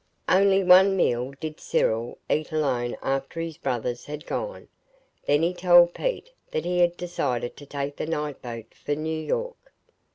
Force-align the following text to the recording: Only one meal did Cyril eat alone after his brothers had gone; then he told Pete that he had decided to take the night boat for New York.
Only 0.27 0.63
one 0.63 0.97
meal 0.97 1.31
did 1.39 1.59
Cyril 1.59 2.17
eat 2.27 2.51
alone 2.51 2.97
after 3.03 3.39
his 3.39 3.57
brothers 3.57 4.05
had 4.05 4.25
gone; 4.25 4.67
then 5.27 5.43
he 5.43 5.53
told 5.53 5.93
Pete 5.93 6.31
that 6.49 6.65
he 6.65 6.79
had 6.79 6.97
decided 6.97 7.55
to 7.57 7.67
take 7.67 7.97
the 7.97 8.07
night 8.07 8.41
boat 8.41 8.73
for 8.73 8.95
New 8.95 9.15
York. 9.23 9.59